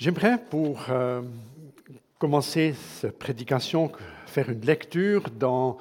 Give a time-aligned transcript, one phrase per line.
[0.00, 1.20] J'aimerais, pour euh,
[2.18, 3.92] commencer cette prédication,
[4.24, 5.76] faire une lecture dans,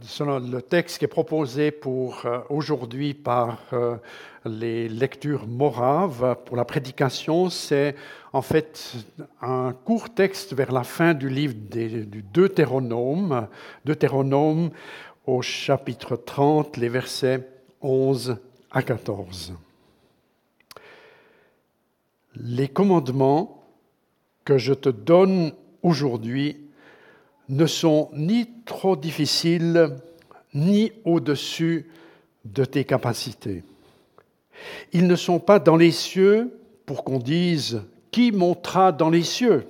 [0.00, 3.96] selon le texte qui est proposé pour euh, aujourd'hui par euh,
[4.46, 7.50] les lectures moraves pour la prédication.
[7.50, 7.94] C'est
[8.32, 8.94] en fait
[9.42, 13.48] un court texte vers la fin du livre du Deutéronome,
[13.84, 14.70] Deutéronome
[15.26, 17.46] au chapitre 30, les versets
[17.82, 18.38] 11
[18.70, 19.52] à 14
[22.36, 23.64] les commandements
[24.44, 26.56] que je te donne aujourd'hui
[27.48, 29.96] ne sont ni trop difficiles
[30.54, 31.88] ni au-dessus
[32.44, 33.64] de tes capacités.
[34.92, 39.66] Ils ne sont pas dans les cieux pour qu'on dise qui montera dans les cieux?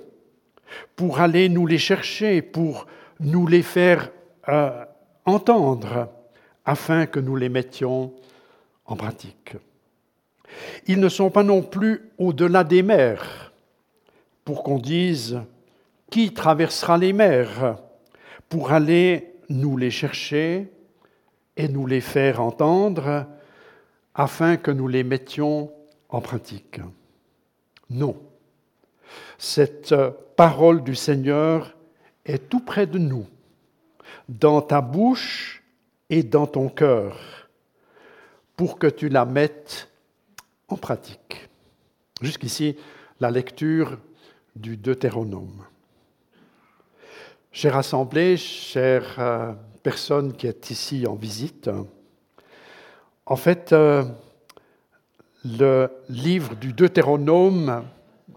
[0.95, 2.87] Pour aller nous les chercher, pour
[3.19, 4.09] nous les faire
[4.47, 4.85] euh,
[5.25, 6.09] entendre,
[6.65, 8.13] afin que nous les mettions
[8.85, 9.55] en pratique.
[10.87, 13.51] Ils ne sont pas non plus au-delà des mers,
[14.43, 15.39] pour qu'on dise
[16.09, 17.77] qui traversera les mers
[18.49, 20.69] pour aller nous les chercher
[21.55, 23.25] et nous les faire entendre
[24.13, 25.71] afin que nous les mettions
[26.09, 26.81] en pratique?
[27.89, 28.15] Non.
[29.37, 29.95] Cette
[30.35, 31.75] parole du Seigneur
[32.25, 33.25] est tout près de nous,
[34.27, 35.63] dans ta bouche
[36.09, 37.49] et dans ton cœur,
[38.55, 39.89] pour que tu la mettes
[40.71, 41.49] en pratique.
[42.21, 42.75] Jusqu'ici,
[43.19, 43.97] la lecture
[44.55, 45.65] du Deutéronome.
[47.51, 51.69] Chère Assemblée, chère euh, personne qui est ici en visite,
[53.25, 54.03] en fait, euh,
[55.43, 57.83] le livre du Deutéronome,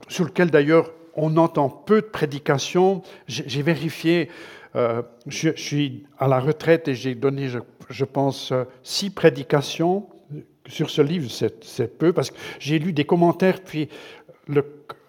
[0.09, 4.31] sur lequel d'ailleurs on entend peu de prédications, j'ai vérifié,
[4.75, 7.49] euh, je, suis à la retraite et j'ai donné,
[7.89, 10.09] je pense, six prédications
[10.67, 13.89] sur ce livre, c'est peu, parce que j'ai lu des commentaires, puis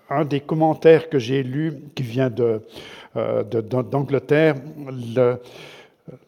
[0.09, 4.55] un des commentaires que j'ai lu, qui vient euh, d'Angleterre,
[4.87, 5.37] le,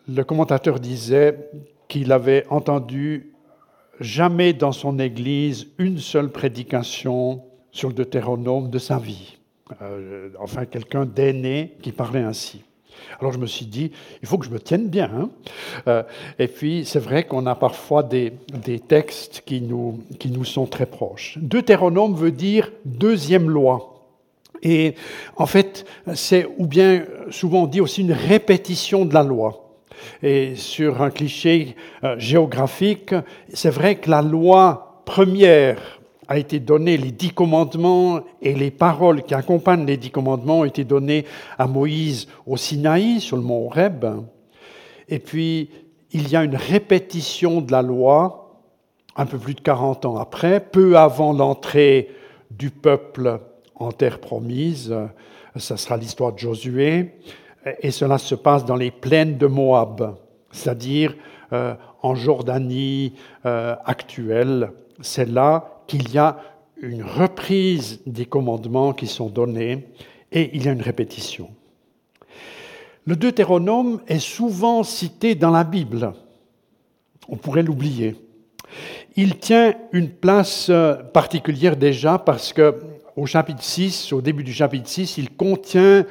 [0.08, 1.37] le commentateur disait
[1.87, 3.32] qu'il avait entendu
[3.99, 9.37] jamais dans son Église une seule prédication sur le Deutéronome de sa vie.
[9.82, 12.64] Euh, enfin, quelqu'un d'aîné qui parlait ainsi.
[13.20, 13.92] Alors je me suis dit,
[14.22, 15.10] il faut que je me tienne bien.
[15.14, 15.30] Hein.
[15.88, 16.04] Euh,
[16.40, 20.66] et puis c'est vrai qu'on a parfois des, des textes qui nous, qui nous sont
[20.66, 21.38] très proches.
[21.42, 23.94] Deutéronome veut dire deuxième loi.
[24.64, 24.96] Et
[25.36, 25.86] en fait,
[26.16, 29.64] c'est, ou bien souvent on dit aussi une répétition de la loi.
[30.22, 33.14] Et sur un cliché euh, géographique,
[33.54, 35.97] c'est vrai que la loi première
[36.27, 40.65] a été donné, les dix commandements et les paroles qui accompagnent les dix commandements ont
[40.65, 41.26] été donnés
[41.58, 44.05] à Moïse au Sinaï, sur le mont Horeb.
[45.10, 45.70] Et puis,
[46.11, 48.61] il y a une répétition de la loi,
[49.16, 52.10] un peu plus de 40 ans après, peu avant l'entrée
[52.52, 53.39] du peuple
[53.76, 54.95] en terre promise.
[55.55, 57.16] Ça sera l'histoire de Josué.
[57.82, 60.16] Et cela se passe dans les plaines de Moab,
[60.52, 61.16] c'est-à-dire
[61.52, 63.14] euh, en Jordanie
[63.45, 64.71] euh, actuelle.
[65.02, 66.37] C'est là qu'il y a
[66.81, 69.87] une reprise des commandements qui sont donnés
[70.31, 71.49] et il y a une répétition.
[73.05, 76.11] Le Deutéronome est souvent cité dans la Bible.
[77.30, 78.15] On pourrait l'oublier.
[79.15, 82.75] Il tient une place euh, particulière déjà parce que
[83.15, 86.05] au chapitre 6, au début du chapitre 6, il contient,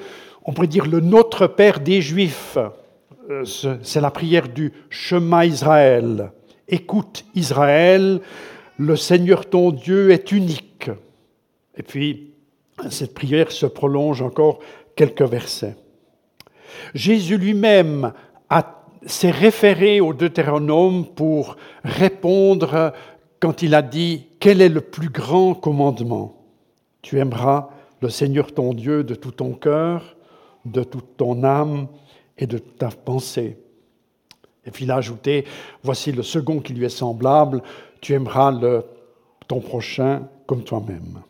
[0.44, 2.58] on pourrait dire, le Notre Père des Juifs.
[3.30, 3.44] Euh,
[3.82, 6.32] c'est la prière du chemin Israël.
[6.68, 8.20] Écoute Israël,
[8.78, 10.90] le Seigneur ton Dieu est unique.
[11.76, 12.34] Et puis,
[12.90, 14.58] cette prière se prolonge encore
[14.94, 15.76] quelques versets.
[16.94, 18.12] Jésus lui-même
[19.06, 22.92] s'est référé au Deutéronome pour répondre
[23.38, 26.44] quand il a dit Quel est le plus grand commandement?
[27.02, 27.70] Tu aimeras
[28.02, 30.16] le Seigneur ton Dieu de tout ton cœur,
[30.64, 31.86] de toute ton âme
[32.36, 33.58] et de ta pensée.
[34.66, 35.44] Et puis il a ajouté
[35.82, 37.62] Voici le second qui lui est semblable
[38.00, 38.52] tu aimeras
[39.48, 41.22] ton prochain comme toi-même.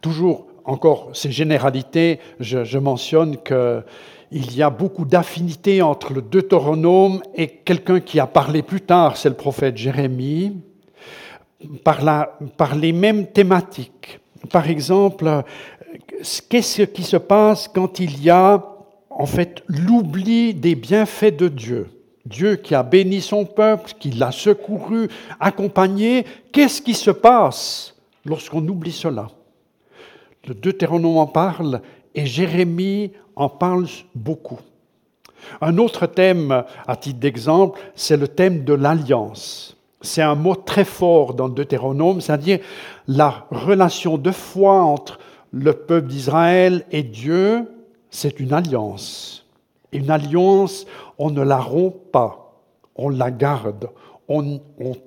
[0.00, 7.48] Toujours encore ces généralités, je, mentionne qu'il y a beaucoup d'affinités entre le Deutéronome et
[7.48, 10.56] quelqu'un qui a parlé plus tard, c'est le prophète Jérémie,
[11.82, 14.20] par les mêmes thématiques.
[14.50, 15.42] Par exemple,
[16.48, 18.73] qu'est-ce qui se passe quand il y a
[19.16, 21.88] en fait l'oubli des bienfaits de Dieu
[22.26, 25.08] Dieu qui a béni son peuple, qui l'a secouru,
[25.38, 26.24] accompagné.
[26.52, 27.94] Qu'est-ce qui se passe
[28.24, 29.28] lorsqu'on oublie cela?
[30.46, 31.82] Le Deutéronome en parle
[32.14, 34.58] et Jérémie en parle beaucoup.
[35.60, 39.76] Un autre thème, à titre d'exemple, c'est le thème de l'alliance.
[40.00, 42.60] c'est un mot très fort dans Deutéronome, c'est-à-dire
[43.08, 45.18] la relation de foi entre
[45.50, 47.66] le peuple d'Israël et Dieu,
[48.14, 49.44] c'est une alliance.
[49.92, 50.86] Une alliance,
[51.18, 52.62] on ne la rompt pas,
[52.94, 53.90] on la garde,
[54.28, 54.60] on,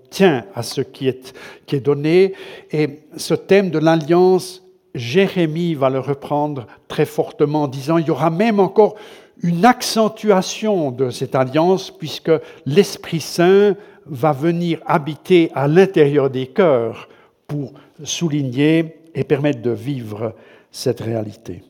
[0.10, 1.34] tient à ce qui est,
[1.76, 2.34] donné.
[2.72, 4.62] Et ce thème de l'alliance,
[4.94, 8.96] Jérémie va le reprendre très fortement en disant, il y aura même encore
[9.42, 12.32] une accentuation de cette alliance, puisque
[12.66, 13.76] l'Esprit Saint
[14.06, 17.08] va venir habiter à l'intérieur des cœurs
[17.48, 17.74] pour
[18.04, 20.34] souligner et permettre de vivre
[20.72, 21.64] cette réalité.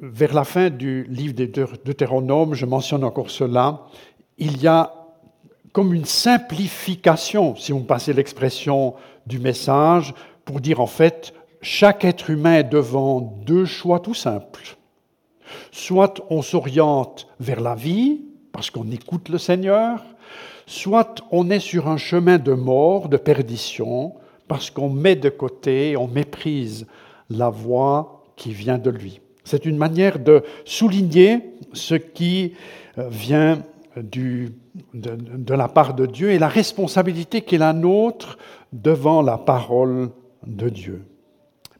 [0.00, 3.86] Vers la fin du livre des Deutéronome, je mentionne encore cela,
[4.36, 4.92] il y a
[5.72, 8.94] comme une simplification, si on passait l'expression
[9.26, 10.14] du message,
[10.44, 11.32] pour dire en fait,
[11.62, 14.76] chaque être humain est devant deux choix tout simples.
[15.72, 18.22] Soit on s'oriente vers la vie,
[18.52, 20.02] parce qu'on écoute le Seigneur,
[20.66, 24.14] soit on est sur un chemin de mort, de perdition,
[24.46, 26.86] parce qu'on met de côté, on méprise
[27.30, 29.20] la voix qui vient de lui.
[29.46, 32.54] C'est une manière de souligner ce qui
[32.98, 33.62] euh, vient
[33.96, 34.50] de,
[34.92, 38.38] de, la part de Dieu et la responsabilité qui est la nôtre
[38.72, 40.10] devant la parole
[40.44, 41.04] de Dieu.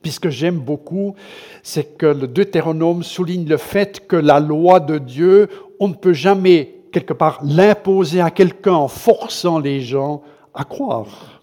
[0.00, 1.16] Puisque j'aime beaucoup,
[1.64, 5.48] c'est que le Deutéronome souligne le fait que la loi de Dieu,
[5.80, 10.22] on ne peut jamais, quelque part, l'imposer à quelqu'un en forçant les gens
[10.54, 11.42] à croire.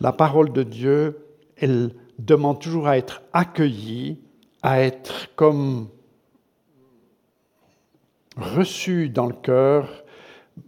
[0.00, 1.26] La parole de Dieu,
[1.56, 4.18] elle demande toujours à être accueillie,
[4.62, 5.88] à être comme
[8.36, 10.04] reçue dans le cœur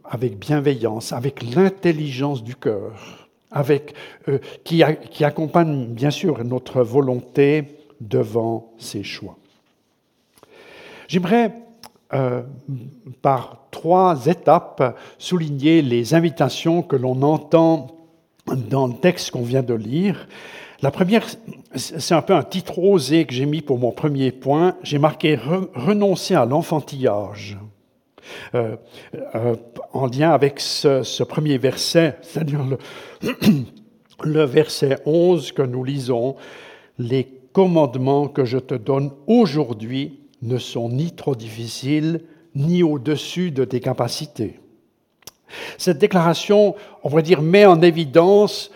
[0.04, 3.94] avec bienveillance, avec l'intelligence du cœur, avec,
[4.28, 9.36] euh, qui, qui accompagne bien sûr notre volonté devant ses choix.
[11.08, 11.52] J'aimerais
[12.12, 12.42] euh,
[13.22, 17.88] par trois étapes, souligner les invitations que l'on entend
[18.46, 20.28] dans le texte qu'on vient de lire.
[20.84, 21.24] La première,
[21.76, 24.76] c'est un peu un titre osé que j'ai mis pour mon premier point.
[24.82, 27.56] J'ai marqué renoncer à l'enfantillage.
[28.54, 28.76] Euh,
[29.34, 29.56] euh,
[29.94, 32.76] en lien avec ce, premier verset, c'est-à-dire le,
[34.24, 36.36] le verset 11 que nous lisons,
[36.98, 42.20] les commandements que je te donne aujourd'hui ne sont ni trop difficiles,
[42.54, 44.60] ni au-dessus de tes capacités.
[45.78, 48.70] Cette déclaration, on va dire, met en évidence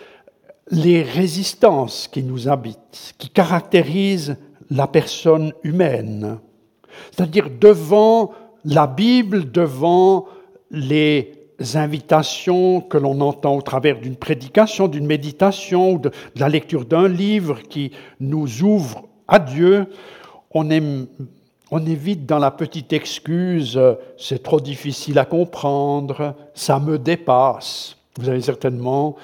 [0.71, 4.37] les résistances qui nous habitent, qui caractérisent
[4.69, 6.37] la personne humaine.
[7.11, 8.31] C'est-à-dire devant
[8.65, 10.25] la Bible, devant
[10.71, 11.33] les
[11.75, 17.07] invitations que l'on entend au travers d'une prédication, d'une méditation ou de, la lecture d'un
[17.07, 19.87] livre qui nous ouvre à Dieu,
[20.51, 21.07] on aime
[21.71, 27.95] on évite dans la petite excuse euh, c'est trop difficile à comprendre, ça me dépasse.
[28.17, 29.15] Vous avez certainement,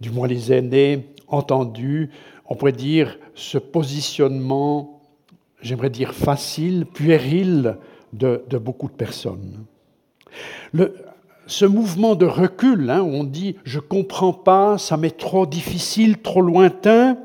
[0.00, 2.10] du moins les aînés, entendu,
[2.46, 5.02] on pourrait dire, ce positionnement,
[5.60, 7.76] j'aimerais dire facile, puéril
[8.12, 9.64] de, beaucoup de personnes.
[11.46, 16.18] ce mouvement de recul, hein, où on dit je comprends pas, ça m'est trop difficile,
[16.22, 17.18] trop lointain,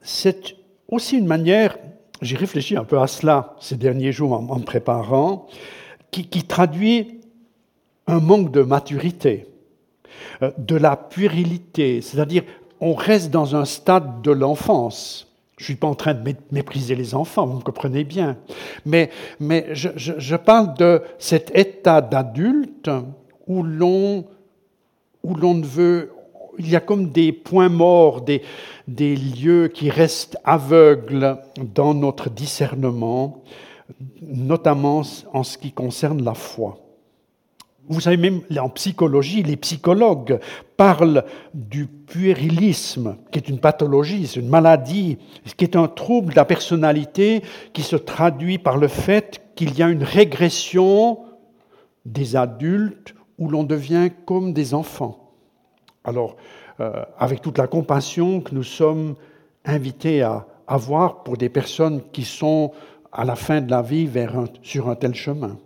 [0.00, 0.56] c'est
[0.88, 1.76] aussi une manière
[2.22, 5.46] j'ai réfléchi un peu à cela ces derniers jours en me préparant,
[6.10, 7.20] qui, traduit
[8.06, 9.46] un manque de maturité,
[10.40, 12.42] de la puérilité, c'est-à-dire
[12.80, 15.26] on reste dans un stade de l'enfance.
[15.56, 18.36] Je ne suis pas en train de mépriser les enfants, vous me comprenez bien.
[18.84, 19.08] Mais,
[19.40, 22.90] mais je, je parle de cet état d'adulte
[23.46, 24.26] où l'on,
[25.22, 26.12] où l'on ne veut,
[26.58, 28.42] il y a comme des points morts, des,
[28.86, 31.38] des lieux qui restent aveugles
[31.74, 33.42] dans notre discernement,
[34.20, 36.78] notamment en ce qui concerne la foi.
[37.88, 40.40] Vous savez, même en psychologie, les psychologues
[40.76, 41.24] parlent
[41.54, 45.18] du puérilisme, qui est une pathologie, c'est une maladie,
[45.56, 49.82] qui est un trouble de la personnalité qui se traduit par le fait qu'il y
[49.82, 51.20] a une régression
[52.04, 55.32] des adultes où l'on devient comme des enfants.
[56.04, 56.36] Alors,
[56.80, 59.14] euh, avec toute la compassion que nous sommes
[59.64, 62.72] invités à avoir pour des personnes qui sont
[63.12, 65.56] à la fin de la vie vers sur un tel chemin.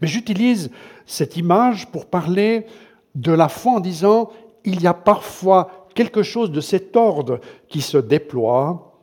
[0.00, 0.70] Mais j'utilise
[1.06, 2.66] cette image pour parler
[3.14, 4.30] de la foi en disant
[4.64, 8.98] il y a parfois quelque chose de cet ordre qui se déploie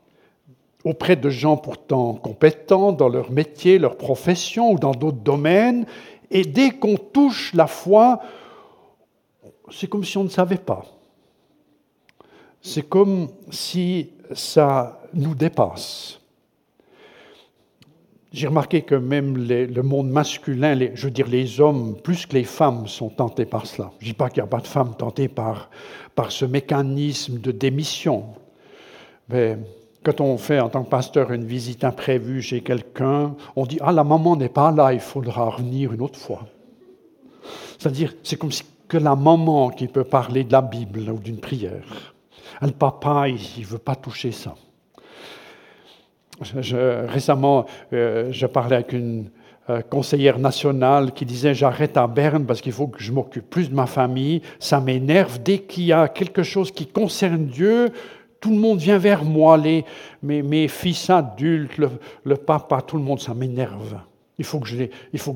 [0.83, 5.85] auprès de gens pourtant compétents dans leur métier, leur profession ou dans d'autres domaines,
[6.31, 8.21] et dès qu'on touche la foi,
[9.69, 10.85] c'est comme si on ne savait pas
[12.61, 16.19] c'est comme si ça nous dépasse.
[18.37, 22.43] J'ai remarqué que même le monde masculin, je veux dire les hommes, plus que les
[22.43, 23.91] femmes, sont tentés par cela.
[23.97, 25.71] Je ne dis pas qu'il n'y a pas de femmes tentées par,
[26.13, 28.25] par ce mécanisme de démission.
[29.29, 29.57] Mais
[30.03, 33.91] quand on fait en tant que pasteur une visite imprévue chez quelqu'un, on dit Ah,
[33.91, 36.45] la maman n'est pas là, il faudra revenir une autre fois.
[37.79, 41.39] C'est-à-dire, c'est comme si que la maman qui peut parler de la Bible ou d'une
[41.39, 42.13] prière.
[42.61, 44.53] Le papa, il ne veut pas toucher ça
[46.41, 49.29] récemment, euh, je parlais avec une
[49.69, 53.69] euh, conseillère nationale qui disait j'arrête à Berne parce qu'il faut que je m'occupe plus
[53.69, 54.41] de ma famille.
[54.59, 55.41] Ça m'énerve.
[55.43, 57.89] Dès qu'il y a quelque chose qui concerne Dieu,
[58.39, 59.83] tout le monde vient vers moi, les,
[60.21, 61.77] mes, fils adultes,
[62.23, 63.99] le, papa, tout le monde, ça m'énerve.
[64.37, 64.67] Il faut, que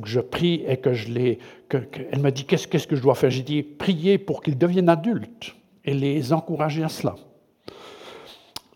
[0.07, 1.39] je prie et que je les...
[2.11, 3.31] Elle m'a dit, qu'est-ce, qu'est-ce que je dois faire?
[3.31, 7.15] J'ai dit, prier pour qu'ils deviennent adultes et les encourager à cela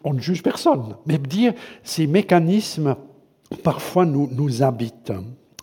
[0.05, 2.95] on ne juge personne, mais dire ces mécanismes
[3.63, 5.11] parfois nous, habitent.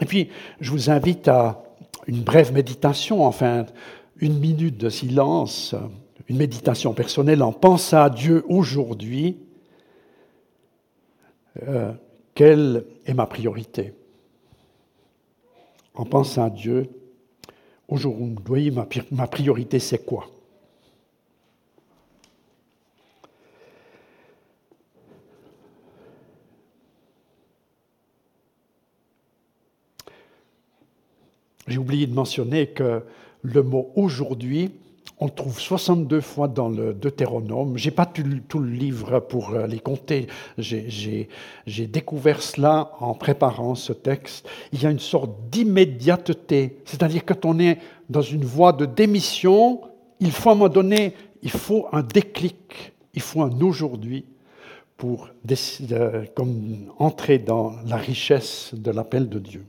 [0.01, 0.29] Et puis,
[0.61, 1.63] je vous invite à
[2.09, 3.67] une brève méditation, enfin,
[4.17, 5.77] une minute de silence,
[6.29, 9.39] une méditation personnelle en pensant à Dieu aujourd'hui.
[11.69, 11.93] Euh,
[12.35, 13.95] quelle est ma priorité?
[15.95, 16.89] En pensant à Dieu,
[17.87, 20.27] aujourd'hui, ma priorité, c'est quoi?
[31.73, 33.03] J'ai oublié de mentionner que
[33.41, 34.73] le mot aujourd'hui,
[35.21, 37.79] on le trouve 62 fois dans le Deutéronome.
[37.79, 40.27] Je n'ai pas tout le livre pour euh, les compter.
[40.59, 41.29] J'ai
[41.67, 44.47] découvert cela en préparant ce texte.
[44.75, 46.77] Il y a une sorte d'immédiateté.
[46.85, 47.79] C'est-à-dire quand on est
[48.11, 49.81] dans une voie de démission,
[50.21, 54.27] il faut à un moment donné, il faut un déclic, il faut un aujourd'hui
[54.99, 55.31] pour
[56.35, 59.65] comme entrer dans la richesse de l'appel de Dieu.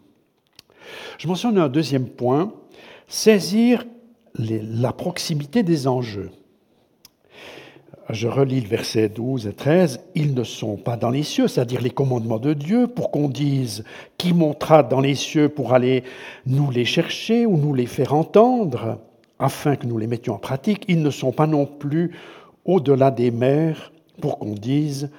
[1.18, 2.54] Je mentionne un deuxième point,
[3.08, 3.86] saisir
[4.38, 6.32] la proximité des enjeux.
[8.10, 10.02] Je relis le verset 12 et 13.
[10.16, 13.86] Ils ne sont pas dans les cieux, c'est-à-dire les commandements de Dieu, pour qu'on dise
[14.18, 16.04] qui montera dans les cieux pour aller
[16.46, 19.00] nous les chercher ou nous les faire entendre,
[19.40, 20.84] afin que nous les mettions en pratique.
[20.88, 22.12] Ils ne sont pas non plus
[22.66, 25.10] au-delà des mers, pour qu'on dise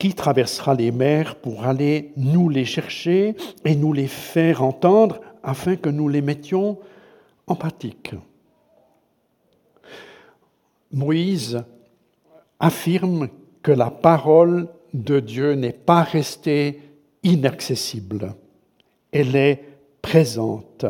[0.00, 5.76] qui traversera les mers pour aller nous les chercher et nous les faire entendre afin
[5.76, 6.78] que nous les mettions
[7.46, 8.14] en pratique.
[10.90, 11.62] Moïse
[12.58, 13.28] affirme
[13.62, 16.80] que la parole de Dieu n'est pas restée
[17.22, 18.34] inaccessible.
[19.12, 19.62] Elle est
[20.00, 20.86] présente.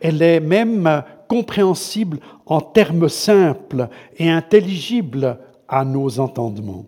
[0.00, 6.86] Elle est même compréhensible en termes simples et intelligibles à nos entendements.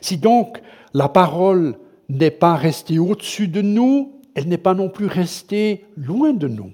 [0.00, 0.60] Si donc
[0.94, 1.76] la parole
[2.08, 6.72] n'est pas restée au-dessus de nous, elle n'est pas non plus restée loin de nous.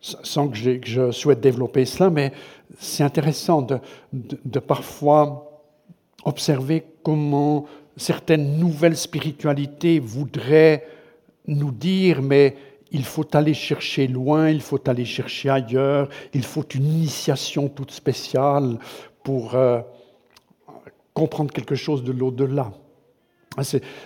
[0.00, 2.32] Sans que je, souhaite développer cela, mais
[2.78, 3.66] c'est intéressant
[4.12, 5.62] de, parfois
[6.24, 10.86] observer comment certaines nouvelles spiritualités voudraient
[11.46, 12.56] nous dire, mais
[12.92, 17.90] il faut aller chercher loin, il faut aller chercher ailleurs, il faut une initiation toute
[17.90, 18.78] spéciale
[19.22, 19.54] pour...
[19.54, 19.80] Euh,
[21.18, 22.72] comprendre quelque chose de l'au-delà.
[23.56, 23.62] Ah,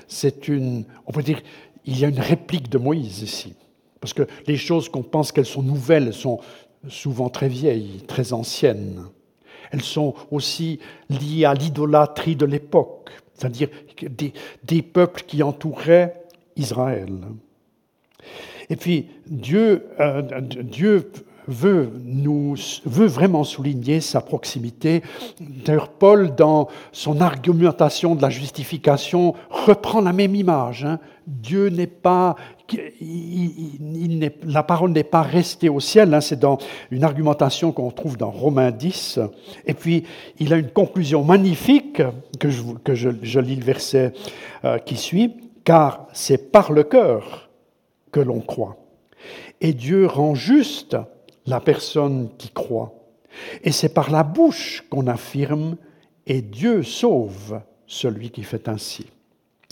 [0.08, 1.42] c'est une, on peut dire,
[1.84, 3.54] il y a une réplique de Moïse ici,
[4.00, 6.40] parce que les choses qu'on pense qu'elles sont nouvelles sont
[6.88, 9.04] souvent très vieilles, très anciennes.
[9.72, 13.68] Elles sont aussi liées à l'idolâtrie de l'époque, c'est-à-dire
[14.62, 16.24] des, peuples qui entouraient
[16.56, 17.12] Israël.
[18.70, 21.10] Et puis Dieu, euh, Dieu
[21.48, 21.90] veut,
[22.84, 25.02] vraiment souligner sa proximité.
[25.40, 30.84] D'ailleurs, Paul, dans son argumentation de la justification, reprend la même image.
[30.84, 30.98] Hein.
[31.26, 32.36] Dieu n'est pas,
[34.44, 36.14] la parole n'est pas restée au ciel.
[36.14, 36.20] Hein.
[36.20, 36.58] C'est dans
[36.90, 39.20] une argumentation qu'on trouve dans Romains 10.
[39.66, 40.04] Et puis,
[40.38, 42.02] il a une conclusion magnifique
[42.38, 44.12] que je, que je, lis le verset
[44.64, 45.36] euh, qui suit.
[45.64, 47.50] Car c'est par le cœur
[48.10, 48.76] que l'on croit.
[49.60, 50.96] Et Dieu rend juste
[51.46, 52.92] la personne qui croit.
[53.62, 55.76] Et c'est par la bouche qu'on affirme
[56.26, 59.06] et Dieu sauve celui qui fait ainsi.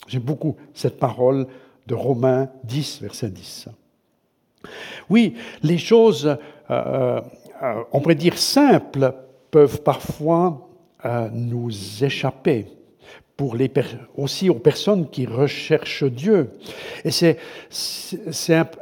[0.06, 1.46] J'aime beaucoup cette parole
[1.86, 3.68] de Romains 10, verset 10.
[5.08, 6.26] Oui, les choses,
[6.70, 7.20] euh,
[7.62, 9.14] euh, on pourrait dire simples,
[9.50, 10.68] peuvent parfois
[11.04, 11.70] euh, nous
[12.04, 12.66] échapper
[13.36, 13.56] pour
[14.18, 16.50] aussi aux personnes qui recherchent Dieu.
[17.06, 17.38] Et c'est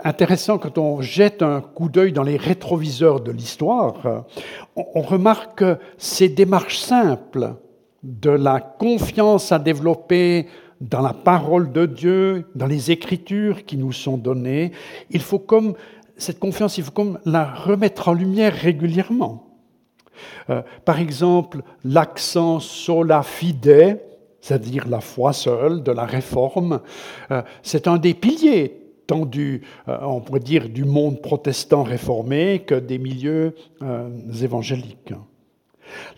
[0.03, 4.25] intéressant quand on jette un coup d'œil dans les rétroviseurs de l'histoire,
[4.75, 5.63] on, on, remarque
[5.97, 7.55] ces démarches simples
[8.03, 10.49] de la confiance à développer
[10.81, 14.73] dans la parole de Dieu, dans les écritures qui nous sont données.
[15.11, 15.75] Il faut comme
[16.17, 19.45] cette confiance, il faut comme la remettre en lumière régulièrement.
[20.51, 24.01] Euh, par exemple, l'accent sola fide,
[24.41, 26.81] c'est-à-dire la foi seule de la réforme,
[27.31, 32.61] euh, c'est un des piliers tant du, euh, on pourrait dire, du monde protestant réformé
[32.61, 33.55] que des milieux
[34.43, 35.15] évangéliques.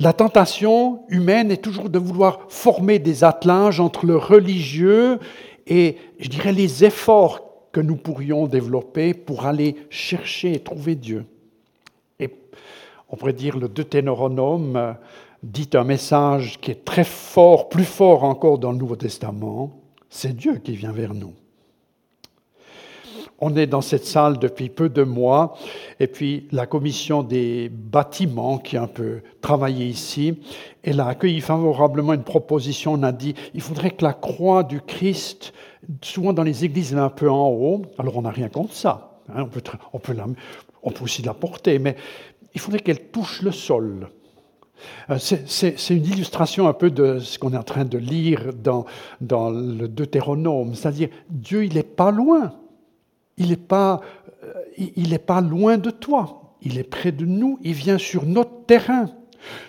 [0.01, 5.21] La tentation humaine est toujours de vouloir former des attelages entre le religieux
[5.67, 11.25] et, je dirais, les efforts que nous pourrions développer pour aller chercher et trouver Dieu.
[12.19, 12.31] Et
[13.09, 14.93] on pourrait dire le Deutéronome euh,
[15.43, 19.71] dit un message qui est très fort, plus fort encore dans le Nouveau Testament.
[20.09, 21.33] C'est Dieu qui vient vers nous.
[23.43, 25.57] On est dans cette salle depuis peu de mois,
[25.99, 30.39] et puis la commission des bâtiments qui a un peu travaillé ici,
[30.83, 32.93] elle a accueilli favorablement une proposition.
[32.93, 35.55] On a dit il faudrait que la croix du Christ,
[36.03, 37.83] souvent dans les églises, elle est un peu en haut.
[37.97, 39.21] Alors on n'a rien contre ça.
[39.35, 39.49] Hein,
[39.95, 41.97] on, peut, aussi la porter, mais
[42.53, 44.09] il faudrait qu'elle touche le sol.
[45.11, 48.85] Euh, c'est une illustration un peu de ce qu'on est en train de lire dans,
[49.21, 52.55] le Deutéronome, c'est-à-dire Dieu, il n'est pas loin.
[53.37, 54.01] Il n'est pas,
[54.45, 59.07] euh, pas loin de toi, il est près de nous, il vient sur notre terrain,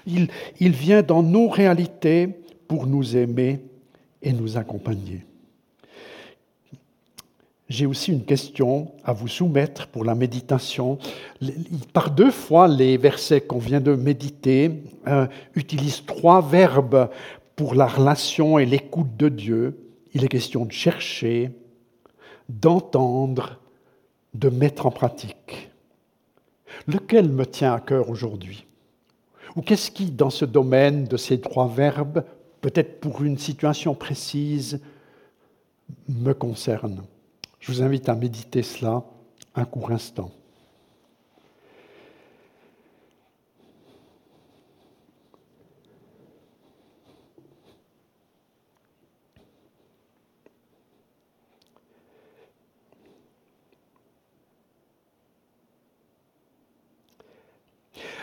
[0.05, 0.27] il,
[0.59, 2.27] il vient dans nos réalités
[2.67, 3.61] pour nous aimer
[4.21, 5.25] et nous accompagner.
[7.71, 10.99] J'ai aussi une question à vous soumettre pour la méditation.
[11.93, 15.25] Par deux fois, les versets qu'on vient de méditer euh,
[15.55, 17.09] utilisent trois verbes
[17.55, 19.87] pour la relation et l'écoute de Dieu.
[20.13, 21.51] Il est question de chercher,
[22.49, 23.61] d'entendre
[24.33, 25.71] de mettre en pratique.
[26.87, 28.65] Lequel me tient à cœur aujourd'hui?
[29.55, 32.25] Ou qu'est-ce qui, dans ce domaine de ces trois verbes,
[32.59, 34.81] peut-être pour une situation précise,
[36.09, 37.01] me concerne?
[37.61, 39.03] Je vous invite à méditer cela
[39.53, 40.31] un court instant.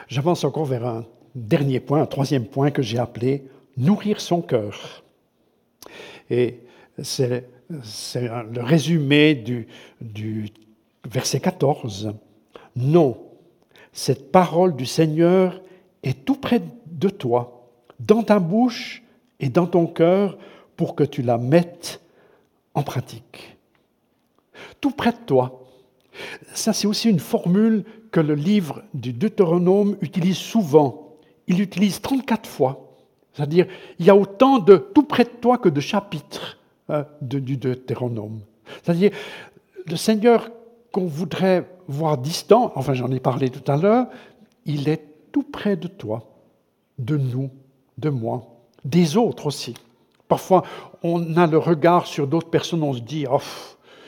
[0.08, 3.44] J'avance encore vers un dernier point, un troisième point que j'ai appelé
[3.76, 5.04] nourrir son cœur.
[6.28, 6.60] Et
[7.02, 9.66] c'est le résumé du,
[10.00, 10.48] du
[11.08, 12.12] verset 14.
[12.76, 13.18] Non,
[13.92, 15.60] cette parole du Seigneur
[16.02, 17.68] est tout près de toi,
[18.00, 19.02] dans ta bouche
[19.40, 20.38] et dans ton cœur,
[20.76, 22.00] pour que tu la mettes
[22.74, 23.56] en pratique.
[24.80, 25.64] Tout près de toi.
[26.54, 31.16] Ça, c'est aussi une formule que le livre du Deutéronome utilise souvent.
[31.46, 32.94] Il l'utilise 34 fois.
[33.32, 33.66] C'est-à-dire,
[33.98, 36.57] il y a autant de tout près de toi que de chapitres
[36.88, 38.40] hein, du Deutéronome.
[38.82, 39.10] C'est-à-dire,
[39.86, 40.50] le Seigneur
[40.92, 44.06] qu'on voudrait voir distant, enfin j'en ai parlé tout à l'heure,
[44.66, 46.22] il est tout près de toi,
[46.98, 47.50] de nous,
[47.96, 48.42] de moi,
[48.84, 49.74] des autres aussi.
[50.28, 50.62] Parfois,
[51.02, 53.40] on a le regard sur d'autres personnes, on se dit, oh,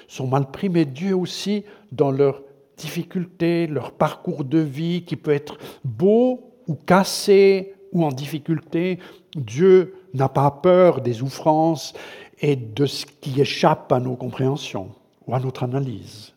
[0.07, 2.43] sont mal pris, mais Dieu aussi, dans leur
[2.77, 8.99] difficultés, leur parcours de vie qui peut être beau ou cassé ou en difficulté.
[9.35, 11.95] Dieu n'a pas peur des souffrances
[12.40, 14.90] et de ce qui échappe à nos compréhensions
[15.26, 16.33] ou à notre analyse.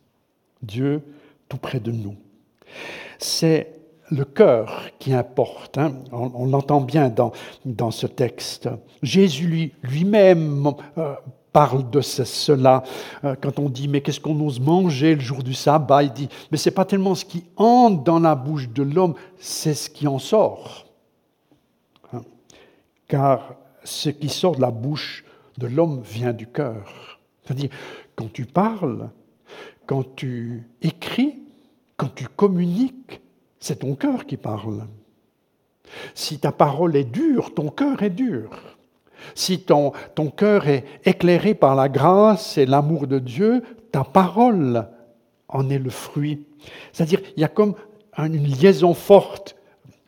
[0.61, 1.01] Dieu
[1.49, 2.15] tout près de nous.
[3.19, 3.73] C'est
[4.09, 5.77] le cœur qui importe.
[5.77, 5.93] Hein.
[6.11, 7.31] On, l'entend bien dans,
[7.65, 8.69] dans ce texte.
[9.01, 11.15] Jésus lui-même euh,
[11.51, 12.83] parle de cela.
[13.23, 16.29] Euh, quand on dit mais qu'est-ce qu'on ose manger le jour du sabbat, il dit
[16.51, 20.07] mais c'est pas tellement ce qui entre dans la bouche de l'homme, c'est ce qui
[20.07, 20.85] en sort.
[22.13, 22.23] Hein?
[23.07, 25.22] Car ce qui sort de la bouche
[25.57, 27.19] de l'homme vient du cœur.
[27.43, 27.69] C'est-à-dire
[28.15, 29.09] quand tu parles,
[29.85, 31.39] quand tu écris,
[31.97, 33.21] quand tu communiques,
[33.59, 34.87] c'est ton cœur qui parle.
[36.15, 38.49] Si ta parole est dure, ton cœur est dur.
[39.35, 44.87] Si ton, ton cœur est éclairé par la grâce et l'amour de Dieu, ta parole
[45.47, 46.45] en est le fruit.
[46.91, 47.75] C'est-à-dire, il y a comme
[48.17, 49.55] une liaison forte,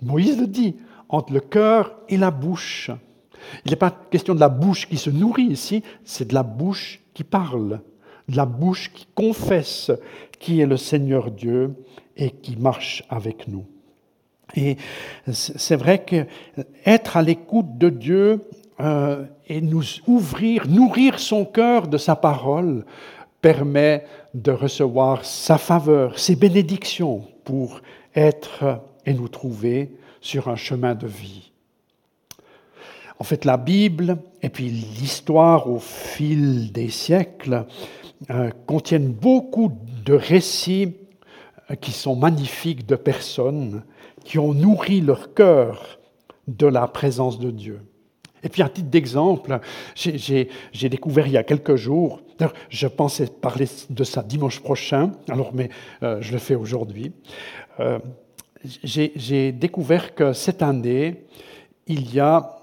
[0.01, 0.75] Moïse le dit,
[1.10, 2.91] entre le cœur et la bouche.
[3.65, 7.01] Il n'est pas question de la bouche qui se nourrit ici, c'est de la bouche
[7.13, 7.81] qui parle,
[8.29, 9.91] de la bouche qui confesse
[10.39, 11.75] qui est le Seigneur Dieu
[12.17, 13.65] et qui marche avec nous.
[14.55, 14.77] Et
[15.31, 18.41] c'est vrai qu'être à l'écoute de Dieu,
[18.81, 22.84] euh, et nous ouvrir, nourrir son cœur de sa parole
[23.39, 27.79] permet de recevoir sa faveur, ses bénédictions pour
[28.15, 31.53] être et nous trouver sur un chemin de vie.
[33.19, 37.65] En fait, la Bible et puis l'histoire au fil des siècles
[38.30, 39.71] euh, contiennent beaucoup
[40.04, 40.95] de récits
[41.71, 43.84] euh, qui sont magnifiques de personnes
[44.23, 45.99] qui ont nourri leur cœur
[46.47, 47.82] de la présence de Dieu.
[48.43, 49.60] Et puis, à titre d'exemple,
[49.95, 52.21] j'ai découvert il y a quelques jours,
[52.69, 55.69] je pensais parler de ça dimanche prochain, alors mais
[56.04, 57.12] euh, je le fais aujourd'hui.
[58.84, 61.25] J'ai découvert que cette année,
[61.88, 62.55] il y a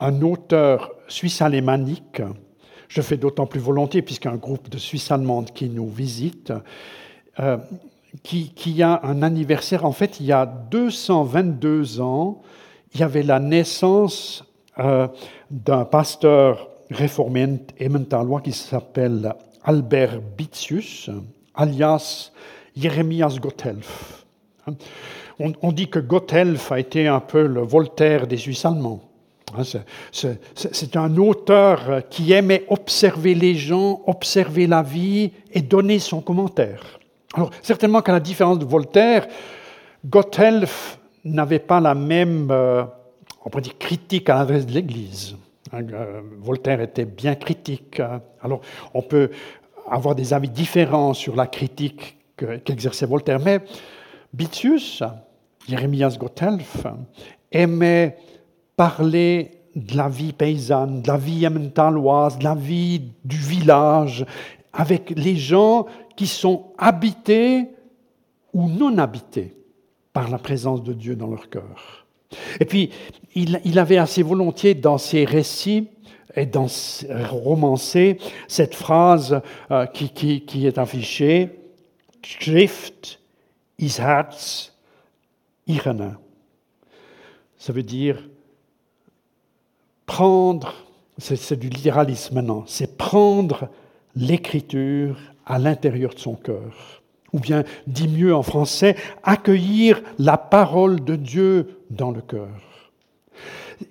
[0.00, 2.22] un auteur suisse-alémanique,
[2.88, 5.88] je fais d'autant plus volontiers puisqu'il y a un groupe de Suisses allemandes qui nous
[5.88, 6.52] visite,
[7.38, 7.58] euh,
[8.22, 9.84] qui, a un anniversaire.
[9.84, 12.42] En fait, il y a 222 ans,
[12.92, 14.44] il y avait la naissance
[14.78, 15.06] euh,
[15.50, 19.32] d'un pasteur réformé emmentalois qui s'appelle
[19.62, 21.10] Albert Bitzius,
[21.54, 22.32] alias
[22.76, 24.24] Jeremias Gotthelf.
[25.38, 29.09] On, dit que Gotthelf a été un peu le Voltaire des Suisses allemands.
[29.56, 29.62] Hein,
[30.12, 36.98] c'est un auteur qui aimait observer les gens, observer la vie et donner son commentaire.
[37.34, 39.26] Alors, certainement qu'à la différence de Voltaire,
[40.04, 42.84] Gotthelf n'avait pas la même euh,
[43.44, 45.36] on dire, critique à l'adresse de l'Église.
[45.72, 48.00] Hein, euh, Voltaire était bien critique.
[48.00, 48.20] Hein.
[48.42, 48.60] Alors,
[48.94, 49.30] on peut
[49.88, 53.60] avoir des avis différents sur la critique qu'exerçait Voltaire, mais
[54.32, 55.02] Bitius,
[55.68, 56.86] Jérémias Gotthelf,
[57.52, 58.16] aimait
[58.80, 64.24] parler de la vie paysanne, de la vie emmentaloise, de la vie du village,
[64.72, 65.84] avec les gens
[66.16, 67.68] qui sont habités
[68.54, 69.54] ou non habités
[70.14, 72.06] par la présence de Dieu dans leur cœur.
[72.58, 72.88] Et puis,
[73.34, 75.88] il, avait assez volontiers dans ses récits
[76.34, 78.16] et dans ses romancés
[78.48, 81.50] cette phrase euh, qui, est affichée
[82.22, 83.20] Schrift
[83.78, 84.72] is Herz
[85.66, 86.16] irene.
[87.58, 88.29] Ça veut dire
[90.10, 90.74] prendre,
[91.18, 93.68] c'est du littéralisme maintenant, c'est prendre
[94.16, 97.00] l'écriture à l'intérieur de son cœur
[97.32, 102.48] ou bien, dit mieux en français, accueillir la parole de Dieu dans le cœur.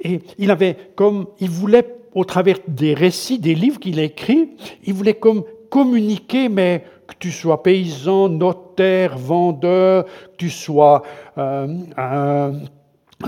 [0.01, 4.49] Et il avait comme, il voulait, au travers des récits, des livres qu'il a écrits,
[4.84, 11.01] il voulait comme communiquer, mais que tu sois paysan, notaire, vendeur, que tu sois
[11.38, 12.60] euh, un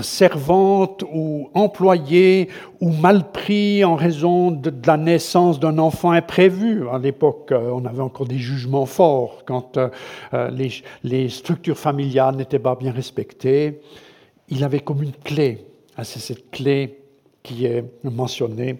[0.00, 2.48] servante ou employée
[2.80, 6.88] ou mal pris en raison de, la naissance d'un enfant imprévu.
[6.88, 9.88] À l'époque, euh, on avait encore des jugements forts quand euh,
[10.32, 10.50] euh,
[11.04, 13.80] les, structures familiales n'étaient pas bien respectées.
[14.48, 15.66] Il avait comme une clé.
[15.96, 16.98] Ah, c'est cette clé
[17.42, 18.76] qui est mentionnée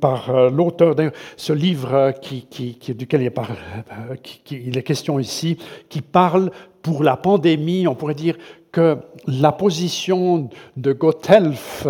[0.00, 2.44] par l'auteur de ce livre qui,
[2.92, 3.32] duquel il
[4.50, 5.56] il est question ici,
[5.88, 6.50] qui parle
[6.82, 8.36] pour la pandémie, on pourrait dire
[8.72, 11.86] que la position de Gotthelf,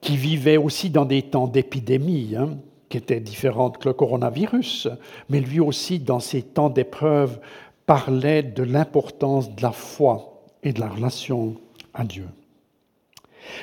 [0.00, 2.56] qui vivait aussi dans des temps d'épidémie, hein,
[2.88, 4.88] qui était différente que le coronavirus,
[5.28, 7.38] mais lui aussi, dans ces temps d'épreuve,
[7.86, 11.54] parlait de l'importance de la foi et de la relation
[11.94, 12.26] à Dieu.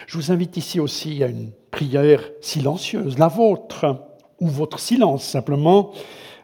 [0.08, 4.06] Je vous invite ici aussi à une prière silencieuse, la vôtre,
[4.40, 5.92] ou votre silence simplement.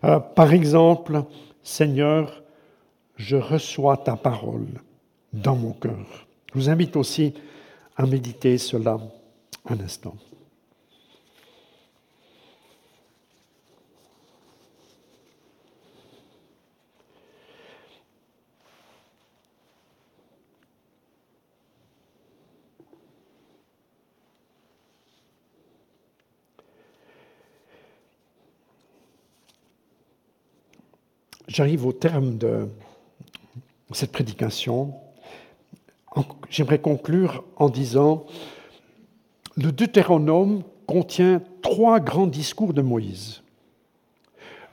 [0.03, 1.23] Euh, par exemple,
[1.63, 2.43] Seigneur,
[3.15, 4.81] je reçois ta parole
[5.35, 6.27] dans mon cœur.
[6.53, 7.33] Je vous invite aussi
[7.97, 8.97] à méditer cela
[9.67, 10.15] un instant.
[31.47, 32.67] J'arrive au terme de
[33.93, 34.93] cette prédication
[36.49, 38.25] j'aimerais conclure en disant,
[39.57, 43.41] le Deutéronome contient trois grands discours de Moïse.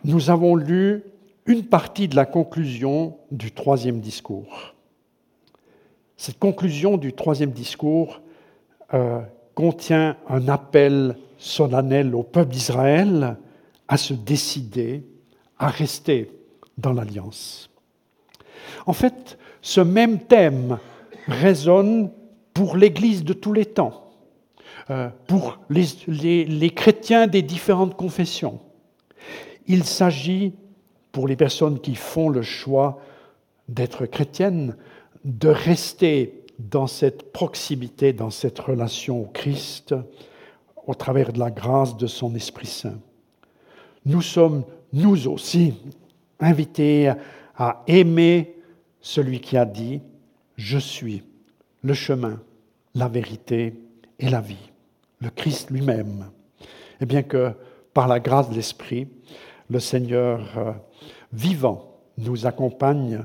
[0.04, 1.04] Nous avons lu
[1.46, 4.74] une partie de la conclusion du troisième discours.
[6.16, 8.20] Cette conclusion du troisième discours
[8.94, 9.20] euh,
[9.54, 13.36] contient un appel solennel au peuple d'Israël
[13.88, 15.04] à se décider
[15.58, 16.30] à rester
[16.78, 17.70] dans l'alliance.
[18.86, 20.78] En fait, ce même thème
[21.28, 22.10] résonne
[22.54, 24.10] pour l'Église de tous les temps,
[24.90, 28.60] euh, pour les, chrétiens des différentes confessions.
[29.66, 30.54] Il s'agit,
[31.12, 33.00] pour les personnes qui font le choix
[33.68, 34.76] d'être chrétiennes,
[35.24, 39.94] de rester dans cette proximité, dans cette relation au Christ,
[40.86, 42.98] au travers de la grâce de son Esprit Saint.
[44.04, 45.74] Nous sommes, nous aussi,
[46.40, 47.12] invités
[47.56, 48.56] à aimer
[49.00, 50.00] celui qui a dit,
[50.62, 51.24] je suis
[51.82, 52.40] le chemin,
[52.94, 53.74] la vérité
[54.20, 54.70] et la vie.
[55.20, 56.30] le Christ lui-même.
[57.00, 57.52] Et bien que
[57.94, 59.08] par la grâce de l'Esprit,
[59.70, 60.72] le Seigneur euh,
[61.32, 63.24] vivant nous accompagne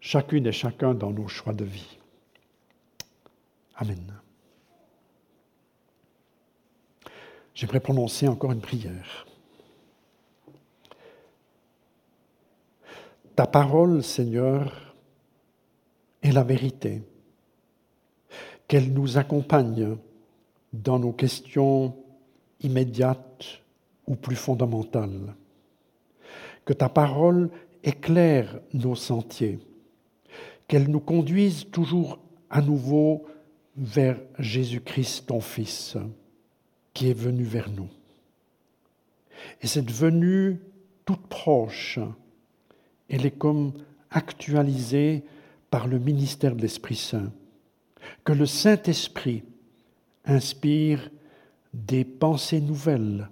[0.00, 1.98] chacune et chacun dans nos choix de vie.
[3.76, 4.14] Amen.
[7.54, 9.26] J'aimerais prononcer encore une prière.
[13.34, 14.85] Ta parole, Seigneur,
[16.32, 17.02] la vérité,
[18.68, 19.96] qu'elle nous accompagne
[20.72, 21.96] dans nos questions
[22.60, 23.62] immédiates
[24.06, 25.34] ou plus fondamentales.
[26.64, 27.50] Que ta parole
[27.84, 29.60] éclaire nos sentiers,
[30.66, 32.18] qu'elle nous conduise toujours
[32.50, 33.24] à nouveau
[33.76, 35.96] vers Jésus-Christ, ton Fils
[36.94, 37.88] qui est venu vers nous.
[39.60, 40.60] Et cette venue
[41.04, 41.98] toute proche,
[43.08, 43.72] elle est comme
[44.10, 45.24] actualisée
[45.76, 47.30] par le ministère de l'Esprit Saint.
[48.24, 49.44] Que le Saint-Esprit
[50.24, 51.10] inspire
[51.74, 53.28] des pensées nouvelles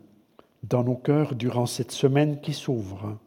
[0.63, 3.19] dans nos cœurs durant cette semaine qui s'ouvre.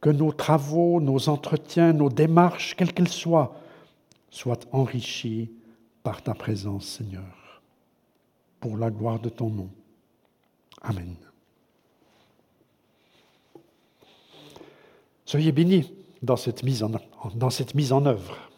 [0.00, 3.60] Que nos travaux, nos entretiens, nos démarches, quelles qu'elles soient,
[4.30, 5.50] soient enrichis
[6.02, 7.60] par ta présence, Seigneur
[8.58, 9.68] pour la gloire de ton nom.
[10.80, 11.14] Amen.
[15.26, 16.90] Soyez bénis dans cette mise en,
[17.34, 18.49] dans cette mise en œuvre.